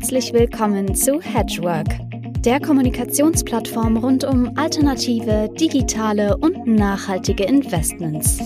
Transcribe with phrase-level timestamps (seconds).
[0.00, 1.88] Herzlich willkommen zu Hedgework,
[2.38, 8.38] der Kommunikationsplattform rund um alternative, digitale und nachhaltige Investments.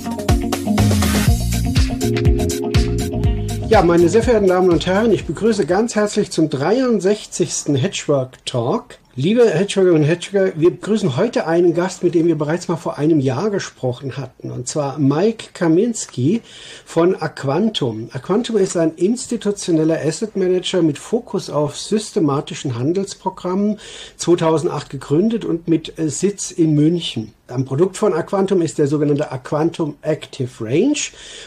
[3.69, 7.81] Ja, meine sehr verehrten Damen und Herren, ich begrüße ganz herzlich zum 63.
[7.81, 8.99] Hedgework Talk.
[9.17, 12.99] Liebe Hedgeworker und Hedgeworker, wir begrüßen heute einen Gast, mit dem wir bereits mal vor
[12.99, 16.43] einem Jahr gesprochen hatten, und zwar Mike Kaminski
[16.85, 18.09] von Aquantum.
[18.13, 23.79] Aquantum ist ein institutioneller Asset Manager mit Fokus auf systematischen Handelsprogrammen,
[24.17, 27.35] 2008 gegründet und mit Sitz in München.
[27.49, 30.97] Am Produkt von Aquantum ist der sogenannte Aquantum Active Range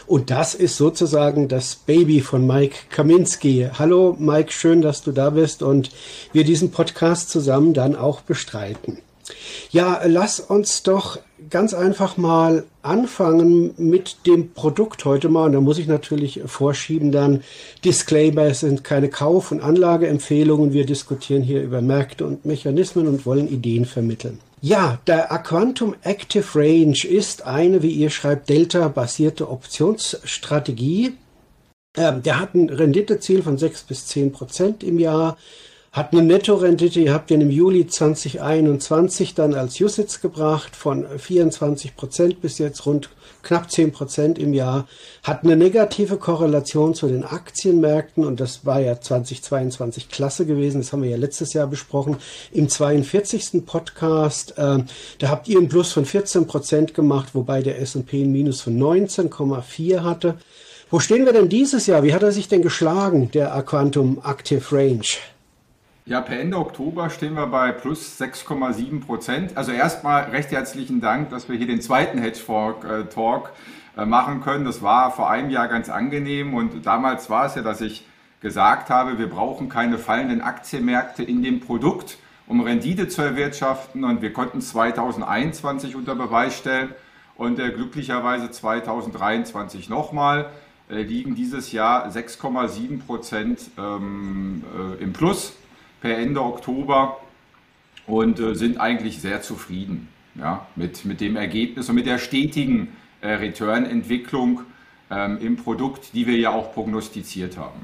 [0.06, 3.68] und das ist sozusagen das Baby von Mike Kaminski.
[3.76, 5.90] Hallo Mike, schön, dass du da bist und
[6.32, 8.98] wir diesen Podcast zusammen dann auch bestreiten.
[9.72, 11.18] Ja, lass uns doch
[11.50, 15.46] ganz einfach mal anfangen mit dem Produkt heute mal.
[15.46, 17.42] Und da muss ich natürlich vorschieben dann,
[17.84, 20.72] Disclaimer sind keine Kauf- und Anlageempfehlungen.
[20.72, 24.38] Wir diskutieren hier über Märkte und Mechanismen und wollen Ideen vermitteln.
[24.60, 31.14] Ja, der Aquantum Active Range ist eine, wie ihr schreibt, Delta-basierte Optionsstrategie.
[31.96, 35.36] Ähm, der hat ein Renditeziel von 6 bis 10 Prozent im Jahr,
[35.92, 41.94] hat eine Nettorendite, ihr habt den im Juli 2021 dann als Usage gebracht von 24
[41.94, 43.10] Prozent bis jetzt rund
[43.48, 44.86] knapp 10 Prozent im Jahr,
[45.22, 50.92] hat eine negative Korrelation zu den Aktienmärkten und das war ja 2022 klasse gewesen, das
[50.92, 52.18] haben wir ja letztes Jahr besprochen,
[52.52, 53.64] im 42.
[53.64, 54.78] Podcast, äh,
[55.18, 58.78] da habt ihr einen Plus von 14 Prozent gemacht, wobei der S&P ein Minus von
[58.78, 60.34] 19,4 hatte.
[60.90, 62.02] Wo stehen wir denn dieses Jahr?
[62.02, 65.06] Wie hat er sich denn geschlagen, der Aquantum Active Range?
[66.08, 69.58] Ja, per Ende Oktober stehen wir bei plus 6,7 Prozent.
[69.58, 73.52] Also erstmal recht herzlichen Dank, dass wir hier den zweiten Hedgefork Talk
[73.94, 74.64] äh, machen können.
[74.64, 78.06] Das war vor einem Jahr ganz angenehm und damals war es ja, dass ich
[78.40, 84.22] gesagt habe, wir brauchen keine fallenden Aktienmärkte in dem Produkt, um Rendite zu erwirtschaften und
[84.22, 86.94] wir konnten 2021 unter Beweis stellen
[87.36, 90.48] und äh, glücklicherweise 2023 nochmal
[90.88, 95.52] äh, liegen dieses Jahr 6,7 Prozent ähm, äh, im Plus
[96.00, 97.18] per Ende Oktober
[98.06, 102.96] und äh, sind eigentlich sehr zufrieden ja, mit, mit dem Ergebnis und mit der stetigen
[103.20, 104.62] äh, Return-Entwicklung
[105.10, 107.80] ähm, im Produkt, die wir ja auch prognostiziert haben.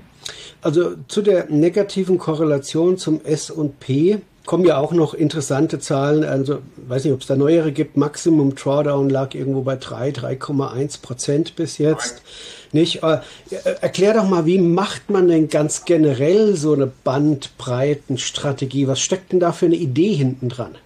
[0.62, 6.24] Also zu der negativen Korrelation zum S&P kommen ja auch noch interessante Zahlen.
[6.24, 7.96] Also weiß nicht, ob es da neuere gibt.
[7.96, 12.22] Maximum Drawdown lag irgendwo bei 3, 3,1 Prozent bis jetzt.
[12.72, 13.02] Nicht?
[13.02, 13.20] Äh,
[13.80, 18.88] erklär doch mal, wie macht man denn ganz generell so eine Bandbreitenstrategie?
[18.88, 20.76] Was steckt denn da für eine Idee hinten dran?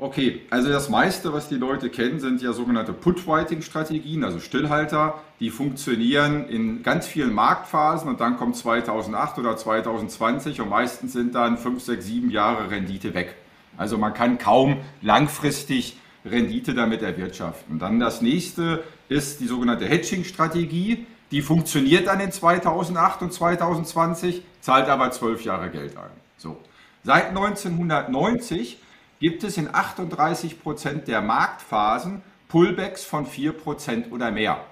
[0.00, 5.14] Okay, also das meiste, was die Leute kennen, sind ja sogenannte Put-Writing-Strategien, also Stillhalter.
[5.40, 11.34] Die funktionieren in ganz vielen Marktphasen und dann kommt 2008 oder 2020 und meistens sind
[11.34, 13.34] dann 5, 6, 7 Jahre Rendite weg.
[13.76, 17.80] Also man kann kaum langfristig Rendite damit erwirtschaften.
[17.80, 21.06] Dann das nächste ist die sogenannte Hedging-Strategie.
[21.32, 26.10] Die funktioniert dann in 2008 und 2020, zahlt aber 12 Jahre Geld ein.
[26.36, 26.56] So.
[27.02, 28.78] Seit 1990
[29.20, 34.64] gibt es in 38 Prozent der Marktphasen Pullbacks von 4 Prozent oder mehr.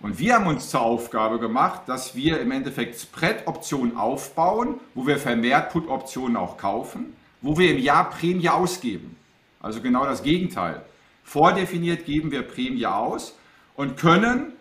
[0.00, 5.18] Und wir haben uns zur Aufgabe gemacht, dass wir im Endeffekt Spread-Optionen aufbauen, wo wir
[5.18, 9.16] vermehrt Put-Optionen auch kaufen, wo wir im Jahr Prämie ausgeben.
[9.60, 10.82] Also genau das Gegenteil.
[11.22, 13.36] Vordefiniert geben wir Prämie aus
[13.76, 14.52] und können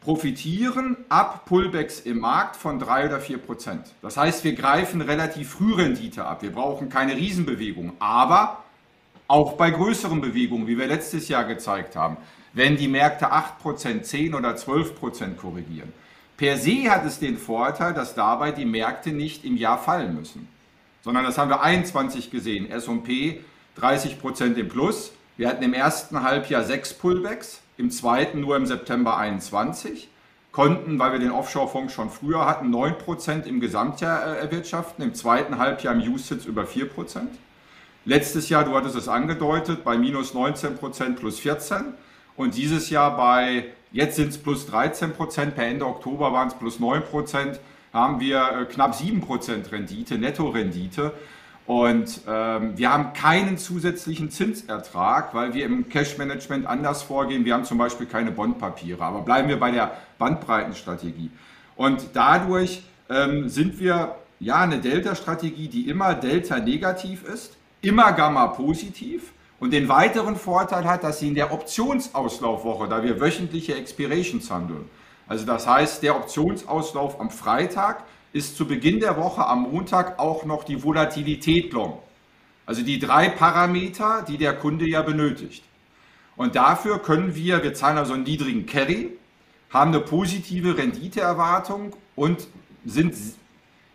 [0.00, 3.86] profitieren ab Pullbacks im Markt von 3 oder 4 Prozent.
[4.00, 6.42] Das heißt, wir greifen relativ früh Rendite ab.
[6.42, 7.92] Wir brauchen keine Riesenbewegung.
[7.98, 8.64] Aber
[9.28, 12.16] auch bei größeren Bewegungen, wie wir letztes Jahr gezeigt haben,
[12.52, 15.92] wenn die Märkte 8 Prozent, 10 oder 12 Prozent korrigieren.
[16.36, 20.48] Per se hat es den Vorteil, dass dabei die Märkte nicht im Jahr fallen müssen,
[21.02, 22.70] sondern das haben wir 21 gesehen.
[22.70, 23.40] S&P
[23.76, 25.12] 30 Prozent im Plus.
[25.36, 30.08] Wir hatten im ersten Halbjahr sechs Pullbacks im zweiten nur im September 21,
[30.52, 35.58] konnten, weil wir den Offshore-Fonds schon früher hatten, 9% im Gesamtjahr äh, erwirtschaften, im zweiten
[35.58, 36.88] Halbjahr im USITS über 4%.
[38.04, 41.94] Letztes Jahr, du hattest es angedeutet, bei minus 19% plus 14
[42.36, 46.80] und dieses Jahr bei, jetzt sind es plus 13%, per Ende Oktober waren es plus
[46.80, 47.58] 9%,
[47.92, 51.12] haben wir äh, knapp 7% Rendite, Netto-Rendite.
[51.66, 57.44] Und ähm, wir haben keinen zusätzlichen Zinsertrag, weil wir im Cash-Management anders vorgehen.
[57.44, 61.30] Wir haben zum Beispiel keine Bondpapiere, aber bleiben wir bei der Bandbreitenstrategie.
[61.76, 68.48] Und dadurch ähm, sind wir ja eine Delta-Strategie, die immer Delta negativ ist, immer Gamma
[68.48, 74.50] positiv und den weiteren Vorteil hat, dass sie in der Optionsauslaufwoche, da wir wöchentliche Expirations
[74.50, 74.88] handeln,
[75.30, 78.02] also das heißt, der Optionsauslauf am Freitag
[78.32, 81.98] ist zu Beginn der Woche am Montag auch noch die Volatilität long.
[82.66, 85.64] Also die drei Parameter, die der Kunde ja benötigt.
[86.36, 89.16] Und dafür können wir, wir zahlen also einen niedrigen Carry,
[89.70, 92.46] haben eine positive Renditeerwartung und
[92.84, 93.14] sind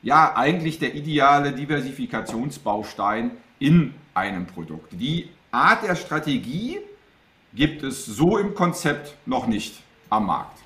[0.02, 4.94] ja eigentlich der ideale Diversifikationsbaustein in einem Produkt.
[4.94, 6.80] Die Art der Strategie
[7.54, 10.65] gibt es so im Konzept noch nicht am Markt.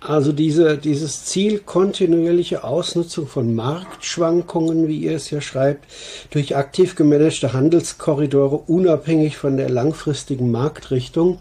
[0.00, 5.86] Also diese, dieses Ziel kontinuierliche Ausnutzung von Marktschwankungen, wie ihr es ja schreibt,
[6.30, 11.38] durch aktiv gemanagte Handelskorridore unabhängig von der langfristigen Marktrichtung.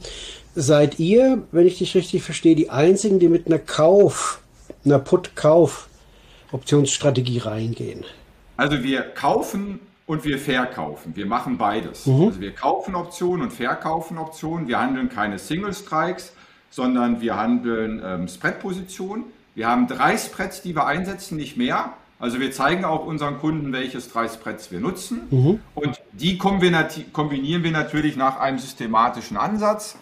[0.56, 4.40] Seid ihr, wenn ich dich richtig verstehe, die einzigen, die mit einer Kauf,
[4.86, 8.06] einer Put-Kauf-Optionsstrategie reingehen?
[8.56, 11.14] Also wir kaufen und wir verkaufen.
[11.16, 12.06] Wir machen beides.
[12.06, 12.28] Mhm.
[12.28, 14.70] Also wir kaufen Optionen und verkaufen Optionen.
[14.70, 16.32] Wir handeln keine Single Strikes
[16.70, 19.26] sondern wir handeln ähm, Spread-Positionen.
[19.56, 21.94] Wir haben drei Spreads, die wir einsetzen, nicht mehr.
[22.20, 25.22] Also wir zeigen auch unseren Kunden, welches drei Spreads wir nutzen.
[25.30, 25.60] Mhm.
[25.74, 29.98] Und die kombinieren wir natürlich nach einem systematischen Ansatz,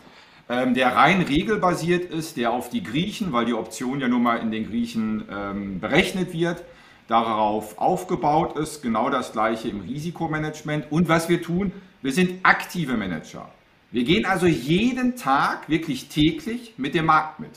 [0.49, 4.37] ähm, der rein regelbasiert ist, der auf die Griechen, weil die Option ja nun mal
[4.37, 6.63] in den Griechen ähm, berechnet wird,
[7.07, 8.81] darauf aufgebaut ist.
[8.81, 10.91] Genau das gleiche im Risikomanagement.
[10.91, 11.71] Und was wir tun,
[12.01, 13.49] wir sind aktive Manager.
[13.93, 17.51] Wir gehen also jeden Tag, wirklich täglich, mit dem Markt mit.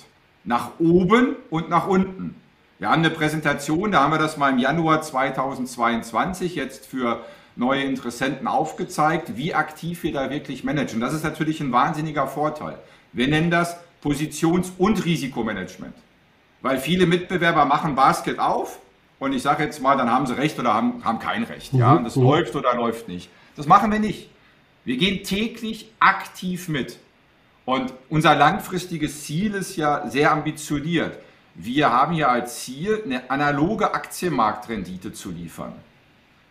[0.44, 2.34] Nach oben und nach unten.
[2.78, 7.24] Wir haben eine Präsentation, da haben wir das mal im Januar 2022 jetzt für
[7.56, 11.00] neue Interessenten aufgezeigt, wie aktiv wir da wirklich managen.
[11.00, 12.78] Das ist natürlich ein wahnsinniger Vorteil.
[13.14, 15.94] Wir nennen das Positions- und Risikomanagement.
[16.60, 18.78] Weil viele Mitbewerber machen Basket auf
[19.18, 21.72] und ich sage jetzt mal, dann haben sie recht oder haben, haben kein Recht.
[21.72, 22.04] Ja, mhm.
[22.04, 22.24] das mhm.
[22.24, 23.30] läuft oder läuft nicht.
[23.56, 24.28] Das machen wir nicht.
[24.86, 26.98] Wir gehen täglich aktiv mit.
[27.64, 31.18] Und unser langfristiges Ziel ist ja sehr ambitioniert.
[31.56, 35.72] Wir haben ja als Ziel, eine analoge Aktienmarktrendite zu liefern.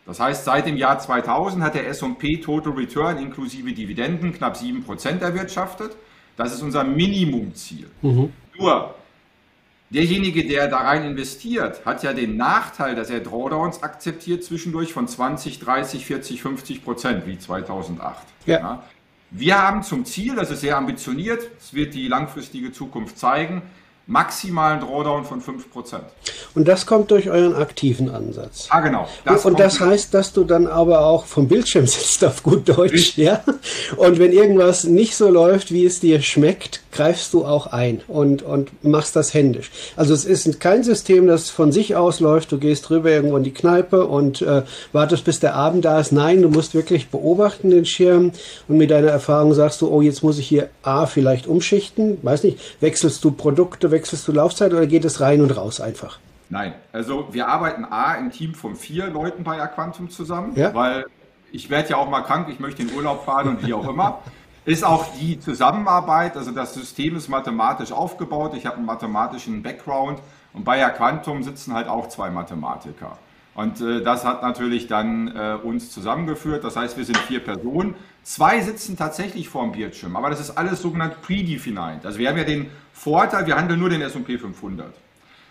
[0.05, 5.21] Das heißt, seit dem Jahr 2000 hat der S&P Total Return inklusive Dividenden knapp 7%
[5.21, 5.95] erwirtschaftet.
[6.35, 7.89] Das ist unser Minimumziel.
[8.01, 8.33] Mhm.
[8.59, 8.95] Nur,
[9.95, 15.07] Derjenige, der da rein investiert, hat ja den Nachteil, dass er Drawdowns akzeptiert zwischendurch von
[15.07, 18.17] 20, 30, 40, 50 Prozent wie 2008.
[18.45, 18.59] Ja.
[18.59, 18.83] Ja.
[19.31, 23.61] Wir haben zum Ziel, das ist sehr ambitioniert, es wird die langfristige Zukunft zeigen,
[24.07, 25.99] maximalen Drawdown von 5%.
[26.53, 28.67] Und das kommt durch euren aktiven Ansatz.
[28.69, 29.07] Ah, genau.
[29.25, 33.17] Das und das heißt, dass du dann aber auch vom Bildschirm sitzt auf gut Deutsch,
[33.17, 33.41] ja?
[33.97, 38.41] Und wenn irgendwas nicht so läuft, wie es dir schmeckt, greifst du auch ein und,
[38.41, 39.69] und machst das händisch.
[39.95, 43.43] Also es ist kein System, das von sich aus läuft, du gehst rüber irgendwo in
[43.43, 44.63] die Kneipe und äh,
[44.93, 46.13] wartest, bis der Abend da ist.
[46.13, 48.31] Nein, du musst wirklich beobachten den Schirm
[48.67, 52.43] und mit deiner Erfahrung sagst du, oh, jetzt muss ich hier A vielleicht umschichten, weiß
[52.43, 56.19] nicht, wechselst du Produkte, wechselst du Laufzeit oder geht es rein und raus einfach?
[56.49, 60.73] Nein, also wir arbeiten A im Team von vier Leuten bei Aquantum zusammen, ja?
[60.75, 61.05] weil
[61.51, 64.19] ich werde ja auch mal krank, ich möchte in Urlaub fahren und wie auch immer.
[64.65, 70.19] Ist auch die Zusammenarbeit, also das System ist mathematisch aufgebaut, ich habe einen mathematischen Background
[70.53, 73.19] und bei Aquantum sitzen halt auch zwei Mathematiker.
[73.55, 76.63] Und äh, das hat natürlich dann äh, uns zusammengeführt.
[76.63, 77.95] Das heißt, wir sind vier Personen.
[78.25, 82.03] Zwei sitzen tatsächlich vor dem Bildschirm, aber das ist alles sogenannt predefined.
[82.03, 84.91] Also wir haben ja den Vorteil, wir handeln nur den S&P 500,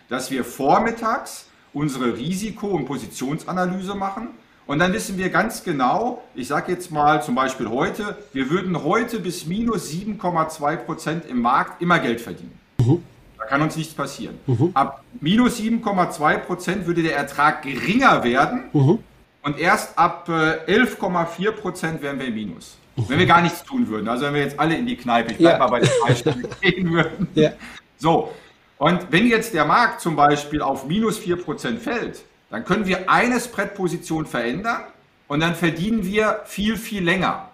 [0.08, 4.30] dass wir vormittags unsere Risiko- und Positionsanalyse machen
[4.66, 8.82] und dann wissen wir ganz genau, ich sage jetzt mal zum Beispiel heute, wir würden
[8.82, 12.58] heute bis minus 7,2 Prozent im Markt immer Geld verdienen.
[12.78, 13.04] Mhm.
[13.38, 14.36] Da kann uns nichts passieren.
[14.48, 14.70] Mhm.
[14.74, 18.98] Ab minus 7,2 Prozent würde der Ertrag geringer werden mhm.
[19.44, 22.78] Und erst ab 11,4 äh, Prozent wären wir im Minus.
[22.96, 24.08] Wenn wir gar nichts tun würden.
[24.08, 25.58] Also wenn wir jetzt alle in die Kneipe, ich bleibe ja.
[25.58, 27.28] mal bei den Beispielen, gehen würden.
[27.34, 27.52] Ja.
[27.98, 28.32] So,
[28.78, 33.10] und wenn jetzt der Markt zum Beispiel auf minus 4 Prozent fällt, dann können wir
[33.10, 34.82] eine Spread-Position verändern
[35.28, 37.50] und dann verdienen wir viel, viel länger.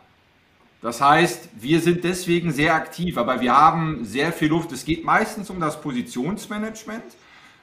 [0.83, 4.73] Das heißt, wir sind deswegen sehr aktiv, aber wir haben sehr viel Luft.
[4.73, 7.05] Es geht meistens um das Positionsmanagement,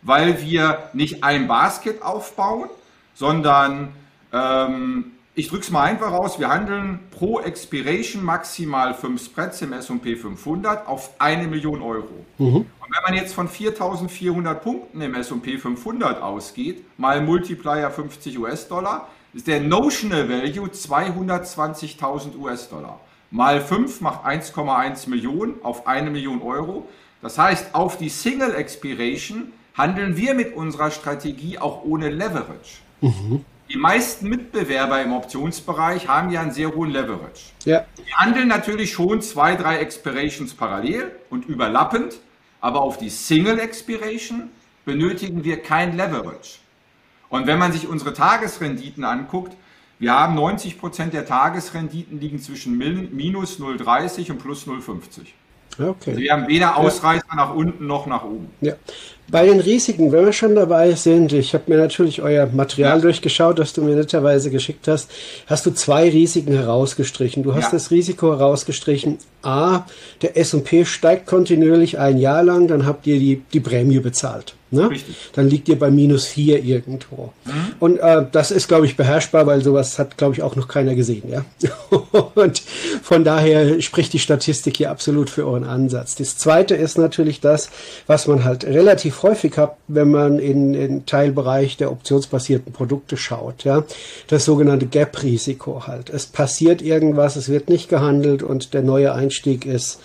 [0.01, 2.69] weil wir nicht ein Basket aufbauen,
[3.15, 3.93] sondern
[4.33, 9.71] ähm, ich drücke es mal einfach aus, wir handeln pro Expiration maximal 5 Spreads im
[9.71, 12.25] S&P 500 auf eine Million Euro.
[12.39, 12.55] Mhm.
[12.55, 19.09] Und wenn man jetzt von 4.400 Punkten im S&P 500 ausgeht, mal Multiplier 50 US-Dollar,
[19.33, 22.99] ist der Notional Value 220.000 US-Dollar.
[23.29, 26.87] Mal 5 macht 1,1 Millionen auf eine Million Euro.
[27.21, 32.79] Das heißt, auf die Single Expiration handeln wir mit unserer Strategie auch ohne Leverage.
[33.01, 33.45] Mhm.
[33.69, 37.51] Die meisten Mitbewerber im Optionsbereich haben ja einen sehr hohen Leverage.
[37.65, 37.85] Ja.
[37.97, 42.19] Die handeln natürlich schon zwei, drei Expirations parallel und überlappend,
[42.61, 44.49] aber auf die Single Expiration
[44.85, 46.59] benötigen wir kein Leverage.
[47.29, 49.53] Und wenn man sich unsere Tagesrenditen anguckt,
[49.99, 55.27] wir haben 90 Prozent der Tagesrenditen liegen zwischen minus 0,30 und plus 0,50.
[55.79, 56.11] Okay.
[56.11, 57.35] Also wir haben weder Ausreißer ja.
[57.35, 58.49] nach unten noch nach oben.
[58.61, 58.73] Ja.
[59.29, 63.01] Bei den Risiken, wenn wir schon dabei sind, ich habe mir natürlich euer Material ja.
[63.01, 65.11] durchgeschaut, das du mir netterweise geschickt hast,
[65.47, 67.43] hast du zwei Risiken herausgestrichen.
[67.43, 67.71] Du hast ja.
[67.71, 69.81] das Risiko herausgestrichen, A,
[70.21, 74.56] der S&P steigt kontinuierlich ein Jahr lang, dann habt ihr die, die Prämie bezahlt.
[74.69, 74.89] Ne?
[75.33, 77.31] Dann liegt ihr bei minus vier irgendwo.
[77.45, 77.51] Mhm.
[77.79, 80.93] Und äh, das ist, glaube ich, beherrschbar, weil sowas hat, glaube ich, auch noch keiner
[80.93, 81.23] gesehen.
[81.29, 81.45] Ja?
[82.35, 82.61] Und
[83.01, 86.15] von daher spricht die Statistik hier absolut für euren Ansatz.
[86.15, 87.69] Das Zweite ist natürlich das,
[88.07, 93.63] was man halt relativ häufig hat, wenn man in den Teilbereich der optionsbasierten Produkte schaut.
[93.63, 93.85] Ja?
[94.27, 96.09] Das sogenannte Gap-Risiko halt.
[96.09, 100.01] Es passiert irgendwas, es wird nicht gehandelt und der neue Einstieg ist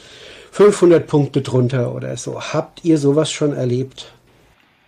[0.52, 2.40] 500 Punkte drunter oder so.
[2.40, 4.12] Habt ihr sowas schon erlebt?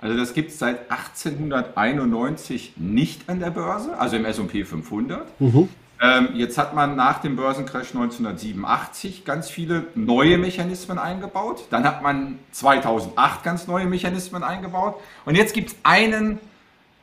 [0.04, 5.40] Also das gibt es seit 1891 nicht an der Börse, also im S&P 500.
[5.40, 5.70] Mhm.
[5.98, 11.64] Ähm, jetzt hat man nach dem Börsencrash 1987 ganz viele neue Mechanismen eingebaut.
[11.70, 15.00] Dann hat man 2008 ganz neue Mechanismen eingebaut.
[15.24, 16.38] Und jetzt gibt es einen,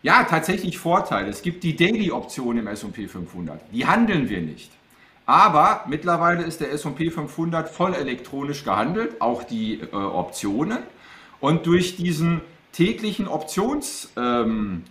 [0.03, 1.27] ja, tatsächlich Vorteil.
[1.27, 3.59] Es gibt die Daily-Option im S&P 500.
[3.73, 4.69] Die handeln wir nicht.
[5.25, 10.77] Aber mittlerweile ist der S&P 500 voll elektronisch gehandelt, auch die äh, Optionen.
[11.39, 14.83] Und durch diesen täglichen Optionshandel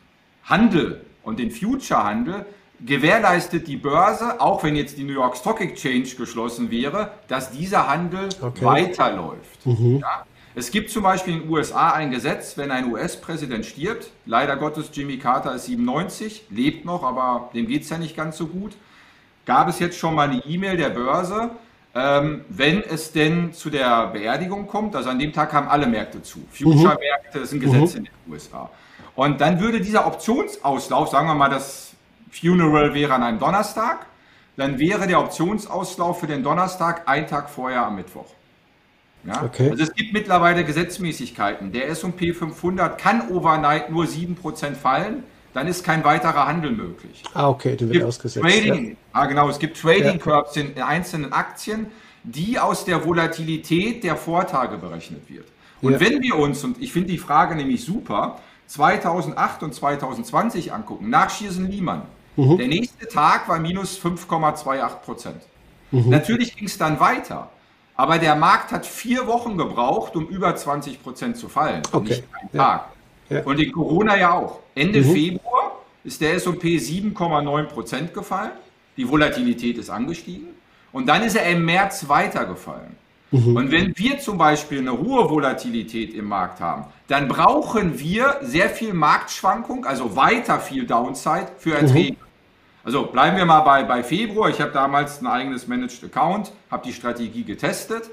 [0.47, 2.47] ähm, und den Future-Handel
[2.85, 7.89] gewährleistet die Börse, auch wenn jetzt die New York Stock Exchange geschlossen wäre, dass dieser
[7.89, 8.65] Handel okay.
[8.65, 9.67] weiterläuft.
[9.67, 9.99] Mhm.
[10.01, 10.25] Ja?
[10.55, 14.91] Es gibt zum Beispiel in den USA ein Gesetz, wenn ein US-Präsident stirbt, leider Gottes
[14.93, 18.73] Jimmy Carter ist 97, lebt noch, aber dem geht es ja nicht ganz so gut,
[19.47, 21.51] gab es jetzt schon mal eine E-Mail der Börse,
[21.95, 26.23] ähm, wenn es denn zu der Beerdigung kommt, also an dem Tag haben alle Märkte
[26.23, 26.41] zu.
[26.53, 28.07] Future-Märkte, sind Gesetze mhm.
[28.07, 28.71] in den USA.
[29.17, 31.93] Und dann würde dieser Optionsauslauf, sagen wir mal, das
[32.31, 34.07] Funeral wäre an einem Donnerstag,
[34.57, 38.27] dann wäre der Optionsauslauf für den Donnerstag ein Tag vorher am Mittwoch.
[39.25, 39.43] Ja?
[39.43, 39.71] Okay.
[39.71, 41.73] Also es gibt mittlerweile Gesetzmäßigkeiten.
[41.73, 47.23] Der S&P 500 kann overnight nur 7% fallen dann ist kein weiterer Handel möglich.
[47.35, 48.45] Ah, okay, du wird ausgesetzt.
[48.45, 48.97] Trading, ja.
[49.13, 51.87] ah, genau, es gibt Trading Curbs in einzelnen Aktien,
[52.23, 55.47] die aus der Volatilität der Vortage berechnet wird.
[55.83, 56.01] Und ja.
[56.01, 61.31] wenn wir uns, und ich finde die Frage nämlich super, 2008 und 2020 angucken, nach
[61.31, 62.03] Schiersen Lehmann,
[62.37, 62.59] mhm.
[62.59, 65.43] der nächste Tag war minus 5,28 Prozent.
[65.91, 66.11] Mhm.
[66.11, 67.51] Natürlich ging es dann weiter.
[67.97, 71.83] Aber der Markt hat vier Wochen gebraucht, um über 20 Prozent zu fallen.
[71.93, 72.09] Okay.
[72.09, 72.87] Nicht einen Tag.
[72.87, 72.90] Ja.
[73.45, 74.61] Und in Corona ja auch.
[74.75, 75.13] Ende mhm.
[75.13, 78.53] Februar ist der S&P 7,9 Prozent gefallen.
[78.97, 80.49] Die Volatilität ist angestiegen.
[80.93, 82.97] Und dann ist er im März weitergefallen.
[83.31, 83.57] Mhm.
[83.57, 88.69] Und wenn wir zum Beispiel eine hohe Volatilität im Markt haben, dann brauchen wir sehr
[88.71, 92.13] viel Marktschwankung, also weiter viel Downside für Erträge.
[92.13, 92.17] Mhm.
[92.83, 94.51] Also bleiben wir mal bei, bei Februar.
[94.51, 98.11] Ich habe damals ein eigenes Managed Account, habe die Strategie getestet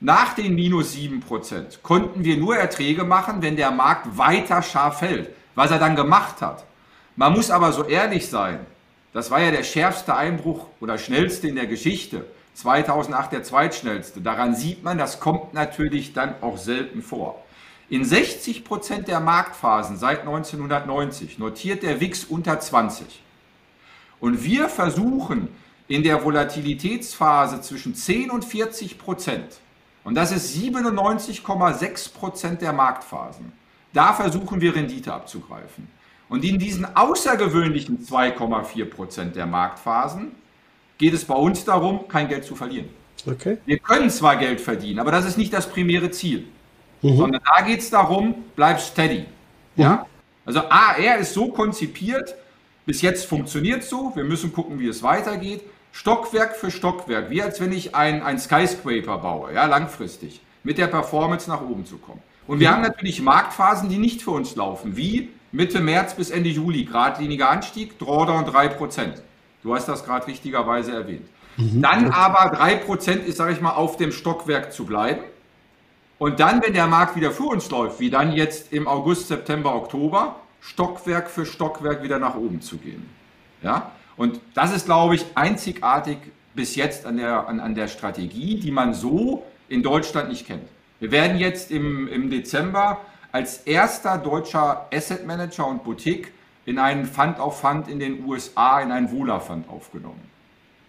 [0.00, 5.28] nach den minus 7% konnten wir nur Erträge machen, wenn der Markt weiter scharf fällt,
[5.54, 6.64] was er dann gemacht hat.
[7.16, 8.60] Man muss aber so ehrlich sein,
[9.12, 12.24] das war ja der schärfste Einbruch oder schnellste in der Geschichte.
[12.54, 14.20] 2008 der zweitschnellste.
[14.20, 17.42] Daran sieht man, das kommt natürlich dann auch selten vor.
[17.88, 23.22] In 60% der Marktphasen seit 1990 notiert der WIX unter 20.
[24.20, 25.48] Und wir versuchen
[25.88, 29.60] in der Volatilitätsphase zwischen 10 und 40 Prozent
[30.04, 33.52] und das ist 97,6 Prozent der Marktphasen.
[33.92, 35.88] Da versuchen wir Rendite abzugreifen.
[36.28, 40.32] Und in diesen außergewöhnlichen 2,4 Prozent der Marktphasen
[40.96, 42.88] geht es bei uns darum, kein Geld zu verlieren.
[43.26, 43.58] Okay.
[43.66, 46.46] Wir können zwar Geld verdienen, aber das ist nicht das primäre Ziel.
[47.02, 47.16] Mhm.
[47.16, 49.26] Sondern da geht es darum, bleib steady.
[49.74, 49.82] Mhm.
[49.82, 50.06] Ja?
[50.44, 52.34] Also AR ist so konzipiert,
[52.86, 55.62] bis jetzt funktioniert es so, wir müssen gucken, wie es weitergeht.
[55.92, 60.86] Stockwerk für Stockwerk, wie als wenn ich ein, ein Skyscraper baue, ja, langfristig, mit der
[60.86, 62.22] Performance nach oben zu kommen.
[62.46, 66.48] Und wir haben natürlich Marktphasen, die nicht für uns laufen, wie Mitte März bis Ende
[66.48, 69.14] Juli, geradliniger Anstieg, Drawdown 3%.
[69.62, 71.28] Du hast das gerade richtigerweise erwähnt.
[71.56, 71.82] Mhm.
[71.82, 75.22] Dann aber 3% ist, sage ich mal, auf dem Stockwerk zu bleiben.
[76.18, 79.74] Und dann, wenn der Markt wieder für uns läuft, wie dann jetzt im August, September,
[79.74, 83.08] Oktober, Stockwerk für Stockwerk wieder nach oben zu gehen.
[83.62, 83.92] Ja?
[84.20, 86.18] Und das ist, glaube ich, einzigartig
[86.52, 90.68] bis jetzt an der, an, an der Strategie, die man so in Deutschland nicht kennt.
[90.98, 93.00] Wir werden jetzt im, im Dezember
[93.32, 96.34] als erster deutscher Asset Manager und Boutique
[96.66, 100.20] in einen Fund auf Fund in den USA, in einen Wohler Fund aufgenommen.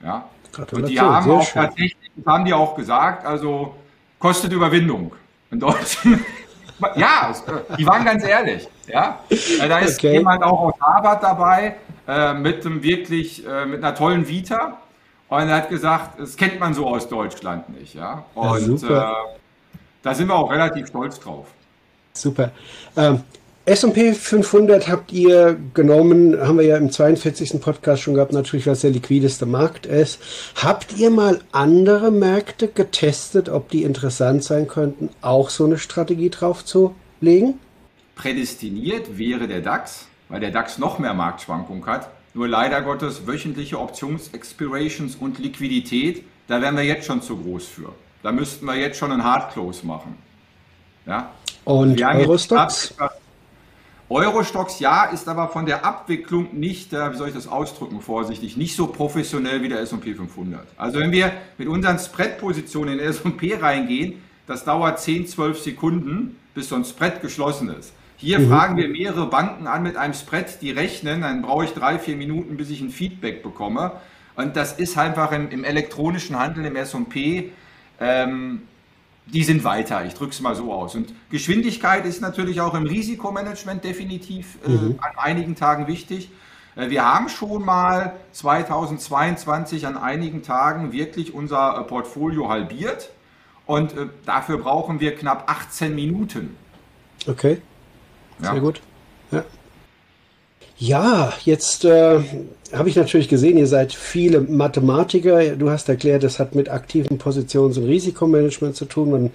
[0.03, 0.25] Ja?
[0.73, 3.77] Und die haben auch tatsächlich, das haben die auch gesagt, also
[4.19, 5.15] kostet Überwindung
[5.51, 6.19] in Deutschland.
[6.95, 8.67] Ja, äh, die waren ganz ehrlich.
[8.88, 9.19] Ja?
[9.29, 10.13] Äh, da ist okay.
[10.13, 11.75] jemand auch aus Harvard dabei
[12.08, 14.81] äh, mit einem wirklich, äh, mit einer tollen Vita.
[15.29, 17.96] Und er hat gesagt, das kennt man so aus Deutschland nicht.
[17.96, 18.25] Ja?
[18.36, 19.15] Und ja, äh,
[20.01, 21.48] da sind wir auch relativ stolz drauf.
[22.13, 22.51] Super.
[22.98, 23.24] Ähm,
[23.63, 27.62] S&P 500 habt ihr genommen, haben wir ja im 42.
[27.62, 30.20] Podcast schon gehabt, natürlich, was der liquideste Markt ist.
[30.55, 36.31] Habt ihr mal andere Märkte getestet, ob die interessant sein könnten, auch so eine Strategie
[36.31, 37.60] drauf zu legen?
[38.15, 42.09] Prädestiniert wäre der DAX, weil der DAX noch mehr Marktschwankung hat.
[42.33, 47.93] Nur leider Gottes wöchentliche Optionsexpirations und Liquidität, da wären wir jetzt schon zu groß für.
[48.23, 50.17] Da müssten wir jetzt schon einen Hardclose machen.
[51.05, 51.31] Ja?
[51.65, 52.95] Und Eurostox?
[54.09, 58.57] Eurostox ja, ist aber von der Abwicklung nicht, äh, wie soll ich das ausdrücken, vorsichtig,
[58.57, 60.67] nicht so professionell wie der S&P 500.
[60.75, 66.38] Also wenn wir mit unseren Spread-Positionen in den S&P reingehen, das dauert 10, 12 Sekunden,
[66.53, 67.93] bis so ein Spread geschlossen ist.
[68.22, 68.50] Hier mhm.
[68.50, 72.16] fragen wir mehrere Banken an mit einem Spread, die rechnen, dann brauche ich drei, vier
[72.16, 73.94] Minuten, bis ich ein Feedback bekomme.
[74.36, 77.51] Und das ist einfach im, im elektronischen Handel, im S&P,
[78.00, 78.62] ähm,
[79.25, 80.94] die sind weiter, ich drücke es mal so aus.
[80.94, 85.00] Und Geschwindigkeit ist natürlich auch im Risikomanagement definitiv äh, mhm.
[85.01, 86.30] an einigen Tagen wichtig.
[86.75, 93.10] Äh, wir haben schon mal 2022 an einigen Tagen wirklich unser äh, Portfolio halbiert
[93.66, 96.56] und äh, dafür brauchen wir knapp 18 Minuten.
[97.28, 97.62] Okay,
[98.41, 98.60] sehr ja.
[98.60, 98.81] gut.
[99.31, 99.43] Ja.
[100.77, 102.19] Ja, jetzt äh,
[102.74, 105.56] habe ich natürlich gesehen, ihr seid viele Mathematiker.
[105.56, 109.12] Du hast erklärt, das hat mit aktiven Positions- und Risikomanagement zu tun.
[109.12, 109.32] Man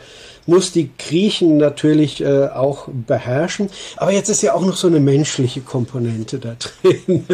[0.46, 3.68] muss die Griechen natürlich äh, auch beherrschen.
[3.96, 7.26] Aber jetzt ist ja auch noch so eine menschliche Komponente da drin.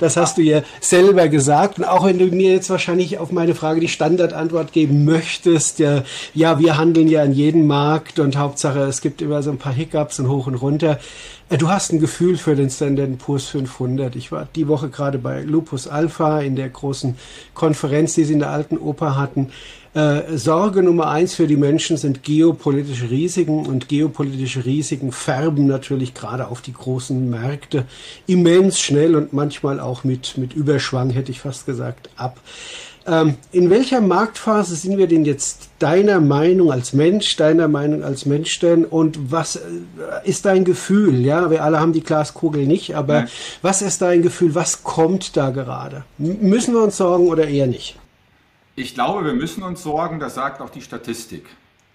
[0.00, 1.78] Das hast du ja selber gesagt.
[1.78, 6.02] Und auch wenn du mir jetzt wahrscheinlich auf meine Frage die Standardantwort geben möchtest, ja,
[6.34, 9.72] ja, wir handeln ja in jedem Markt und Hauptsache, es gibt immer so ein paar
[9.72, 10.98] Hiccups und hoch und runter.
[11.48, 14.16] Äh, du hast ein Gefühl für den Standard Poor's 500.
[14.16, 17.16] Ich war die Woche gerade bei Lupus Alpha in der großen
[17.54, 19.50] Konferenz, die sie in der alten Oper hatten.
[19.94, 26.12] Äh, Sorge Nummer eins für die Menschen sind geopolitische Risiken und geopolitische Risiken färben natürlich
[26.12, 27.86] gerade auf die großen Märkte
[28.26, 32.38] immens schnell und manchmal auch mit, mit Überschwang, hätte ich fast gesagt, ab.
[33.06, 38.26] Ähm, in welcher Marktphase sind wir denn jetzt deiner Meinung als Mensch, deiner Meinung als
[38.26, 39.60] Mensch denn und was äh,
[40.24, 41.20] ist dein Gefühl?
[41.24, 43.26] Ja, wir alle haben die Glaskugel nicht, aber ja.
[43.62, 44.56] was ist dein Gefühl?
[44.56, 46.04] Was kommt da gerade?
[46.18, 47.96] M müssen wir uns sorgen oder eher nicht?
[48.74, 51.46] Ich glaube, wir müssen uns sorgen, das sagt auch die Statistik.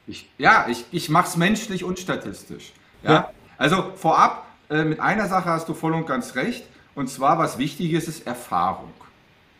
[0.08, 2.71] Ich, ja, ich, ich mache es menschlich und statistisch.
[3.04, 3.12] Ja?
[3.12, 3.32] ja.
[3.58, 6.63] Also vorab, äh, mit einer Sache hast du voll und ganz recht.
[6.95, 8.91] Und zwar, was wichtig ist, ist Erfahrung.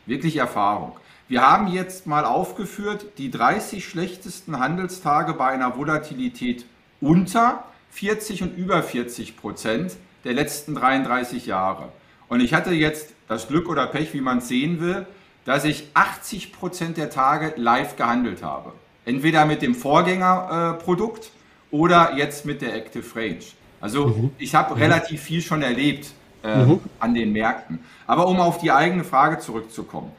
[0.06, 0.94] Wirklich Erfahrung.
[1.32, 6.66] Wir haben jetzt mal aufgeführt die 30 schlechtesten Handelstage bei einer Volatilität
[7.00, 11.88] unter 40 und über 40 Prozent der letzten 33 Jahre.
[12.28, 15.06] Und ich hatte jetzt das Glück oder Pech, wie man es sehen will,
[15.46, 18.74] dass ich 80 Prozent der Tage live gehandelt habe.
[19.06, 23.40] Entweder mit dem Vorgängerprodukt äh, oder jetzt mit der Active Range.
[23.80, 24.32] Also mhm.
[24.38, 24.82] ich habe mhm.
[24.82, 26.12] relativ viel schon erlebt
[26.44, 26.82] äh, mhm.
[27.00, 27.80] an den Märkten.
[28.06, 30.12] Aber um auf die eigene Frage zurückzukommen.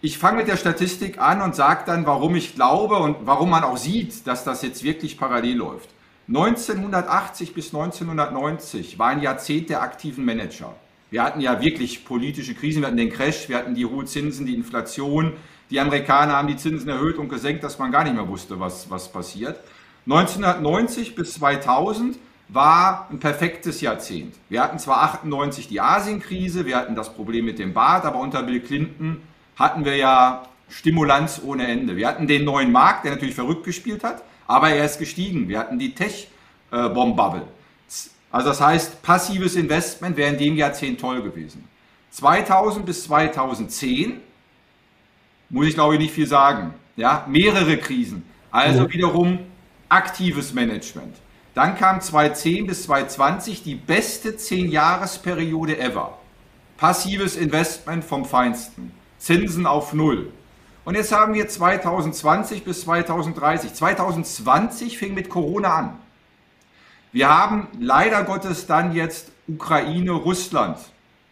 [0.00, 3.64] Ich fange mit der Statistik an und sage dann, warum ich glaube und warum man
[3.64, 5.88] auch sieht, dass das jetzt wirklich parallel läuft.
[6.28, 10.72] 1980 bis 1990 war ein Jahrzehnt der aktiven Manager.
[11.10, 14.46] Wir hatten ja wirklich politische Krisen, wir hatten den Crash, wir hatten die hohen Zinsen,
[14.46, 15.32] die Inflation.
[15.68, 18.88] Die Amerikaner haben die Zinsen erhöht und gesenkt, dass man gar nicht mehr wusste, was,
[18.90, 19.58] was passiert.
[20.06, 24.36] 1990 bis 2000 war ein perfektes Jahrzehnt.
[24.48, 28.44] Wir hatten zwar 98 die Asienkrise, wir hatten das Problem mit dem Bad, aber unter
[28.44, 29.22] Bill Clinton
[29.58, 31.96] hatten wir ja Stimulanz ohne Ende.
[31.96, 35.48] Wir hatten den neuen Markt, der natürlich verrückt gespielt hat, aber er ist gestiegen.
[35.48, 37.42] Wir hatten die Tech-Bomb-Bubble.
[38.30, 41.66] Also das heißt, passives Investment wäre in dem Jahrzehnt toll gewesen.
[42.10, 44.20] 2000 bis 2010
[45.50, 46.74] muss ich glaube ich nicht viel sagen.
[46.96, 48.24] Ja, mehrere Krisen.
[48.50, 48.92] Also ja.
[48.92, 49.38] wiederum
[49.88, 51.16] aktives Management.
[51.54, 56.18] Dann kam 2010 bis 2020 die beste 10-Jahres-Periode ever.
[56.76, 58.92] Passives Investment vom Feinsten.
[59.18, 60.32] Zinsen auf Null.
[60.84, 63.74] Und jetzt haben wir 2020 bis 2030.
[63.74, 65.98] 2020 fing mit Corona an.
[67.12, 70.78] Wir haben leider Gottes dann jetzt Ukraine, Russland.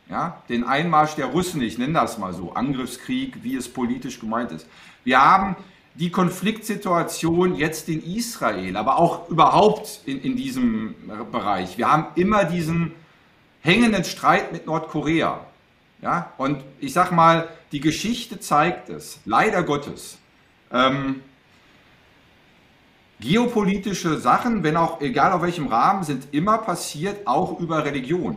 [0.09, 4.53] Ja, den Einmarsch der Russen, ich nenne das mal so, Angriffskrieg, wie es politisch gemeint
[4.53, 4.67] ist.
[5.03, 5.57] Wir haben
[5.95, 10.95] die Konfliktsituation jetzt in Israel, aber auch überhaupt in, in diesem
[11.33, 11.79] Bereich.
[11.79, 12.93] Wir haben immer diesen
[13.63, 15.41] hängenden Streit mit Nordkorea.
[16.03, 20.19] Ja, und ich sag mal, die Geschichte zeigt es, leider Gottes.
[20.73, 21.23] Ähm,
[23.19, 28.37] Geopolitische Sachen, wenn auch egal auf welchem Rahmen, sind immer passiert, auch über Religion.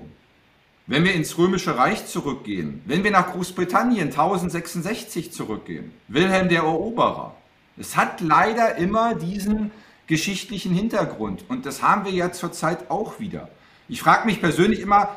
[0.88, 7.36] Wenn wir ins Römische Reich zurückgehen, wenn wir nach Großbritannien 1066 zurückgehen, Wilhelm der Eroberer,
[7.78, 9.72] es hat leider immer diesen
[10.08, 13.50] geschichtlichen Hintergrund und das haben wir ja zurzeit auch wieder.
[13.90, 15.10] Ich frage mich persönlich immer,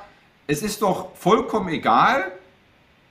[0.47, 2.33] es ist doch vollkommen egal,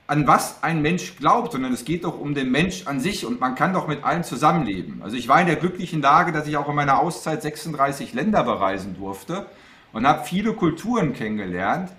[0.06, 3.40] an was ein Mensch glaubt, sondern es geht doch um den Mensch an sich und
[3.40, 5.00] man kann doch mit allen zusammenleben.
[5.02, 8.44] Also ich war in der glücklichen Lage, dass ich auch in meiner Auszeit 36 Länder
[8.44, 9.46] bereisen durfte
[9.92, 11.90] und habe viele Kulturen kennengelernt.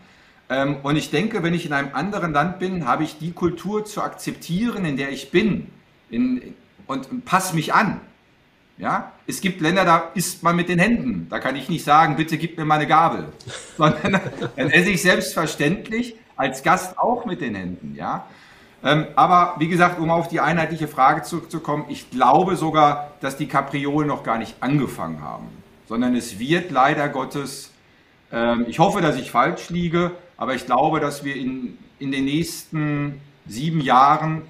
[0.49, 3.85] Ähm, und ich denke, wenn ich in einem anderen Land bin, habe ich die Kultur
[3.85, 5.71] zu akzeptieren, in der ich bin
[6.09, 6.53] in,
[6.85, 8.01] und passe mich an.
[8.77, 11.27] Ja, es gibt Länder, da isst man mit den Händen.
[11.29, 13.27] Da kann ich nicht sagen, bitte gib mir mal eine Gabel,
[13.77, 14.19] sondern
[14.55, 18.25] dann esse ich selbstverständlich als Gast auch mit den Händen, ja.
[18.83, 23.47] Ähm, aber wie gesagt, um auf die einheitliche Frage zurückzukommen, ich glaube sogar, dass die
[23.47, 25.47] Kapriolen noch gar nicht angefangen haben,
[25.87, 27.71] sondern es wird leider Gottes,
[28.31, 32.25] ähm, ich hoffe, dass ich falsch liege, aber ich glaube, dass wir in, in den
[32.25, 34.41] nächsten sieben Jahren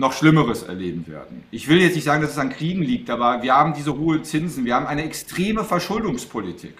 [0.00, 1.44] noch Schlimmeres erleben werden.
[1.50, 4.24] Ich will jetzt nicht sagen, dass es an Kriegen liegt, aber wir haben diese hohen
[4.24, 6.74] Zinsen, wir haben eine extreme Verschuldungspolitik.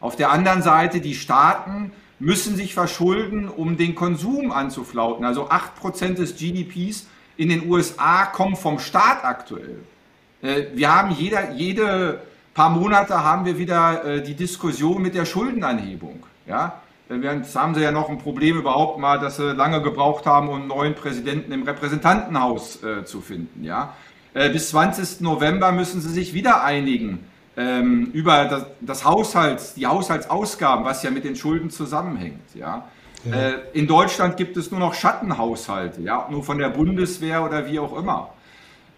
[0.00, 5.24] Auf der anderen Seite die Staaten, müssen sich verschulden, um den Konsum anzuflauten.
[5.24, 9.80] Also 8% des GDPs in den USA kommen vom Staat aktuell.
[10.42, 12.22] Äh, wir haben jeder, jede
[12.54, 16.22] paar Monate haben wir wieder äh, die Diskussion mit der Schuldenanhebung.
[16.46, 16.80] Ja?
[17.08, 20.56] Jetzt haben sie ja noch ein Problem überhaupt mal, dass sie lange gebraucht haben, um
[20.56, 23.64] einen neuen Präsidenten im Repräsentantenhaus äh, zu finden.
[23.64, 23.94] Ja?
[24.52, 25.22] bis 20.
[25.22, 31.10] November müssen sie sich wieder einigen ähm, über das, das Haushalts, die Haushaltsausgaben, was ja
[31.10, 32.54] mit den Schulden zusammenhängt.
[32.54, 32.88] Ja.
[33.24, 33.34] ja.
[33.34, 37.78] Äh, in Deutschland gibt es nur noch Schattenhaushalte, ja, nur von der Bundeswehr oder wie
[37.78, 38.30] auch immer.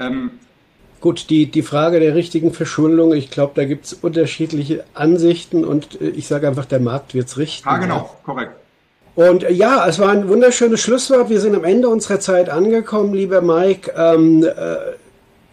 [0.01, 0.33] Ähm,
[1.01, 6.01] Gut, die, die Frage der richtigen Verschuldung, ich glaube, da gibt es unterschiedliche Ansichten und
[6.01, 7.69] äh, ich sage einfach, der Markt wird es richten.
[7.69, 8.53] Ah, genau, korrekt.
[9.15, 11.31] Und äh, ja, es war ein wunderschönes Schlusswort.
[11.31, 13.93] Wir sind am Ende unserer Zeit angekommen, lieber Mike.
[13.97, 14.77] Ähm, äh,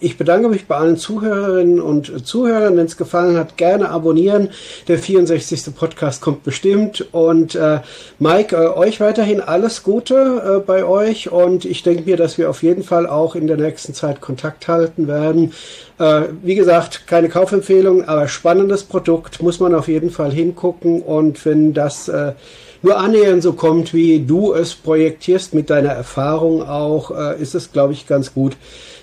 [0.02, 2.76] ich bedanke mich bei allen Zuhörerinnen und Zuhörern.
[2.76, 4.50] Wenn es gefallen hat, gerne abonnieren.
[4.90, 5.74] Der 64.
[5.74, 7.08] Podcast kommt bestimmt.
[7.14, 7.80] Und äh,
[8.20, 11.32] Mike, äh, euch weiterhin alles Gute äh, bei euch.
[11.32, 14.68] Und ich denke mir, dass wir auf jeden Fall auch in der nächsten Zeit Kontakt
[14.68, 15.54] halten werden.
[15.98, 19.42] Äh, wie gesagt, keine Kaufempfehlung, aber spannendes Produkt.
[19.42, 21.02] Muss man auf jeden Fall hingucken.
[21.04, 22.34] Und wenn das äh,
[22.82, 27.72] nur annähernd so kommt, wie du es projektierst mit deiner Erfahrung auch, äh, ist es,
[27.72, 28.58] glaube ich, ganz gut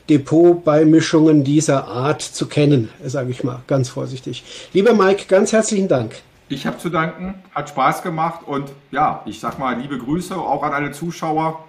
[0.08, 4.44] Depotbeimischungen dieser Art zu kennen, sage ich mal ganz vorsichtig.
[4.72, 6.16] Lieber Mike, ganz herzlichen Dank.
[6.48, 10.62] Ich habe zu danken, hat Spaß gemacht und ja, ich sag mal liebe Grüße auch
[10.62, 11.64] an alle Zuschauer.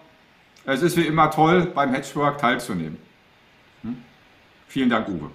[0.66, 2.98] Es ist wie immer toll, beim Hedgework teilzunehmen.
[3.82, 3.98] Hm?
[4.68, 5.30] Vielen Dank, Uwe.